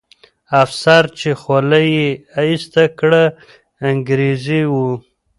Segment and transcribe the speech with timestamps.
[0.63, 2.09] افسر چې خولۍ یې
[2.41, 3.23] ایسته کړه،
[3.91, 4.89] انګریزي وو.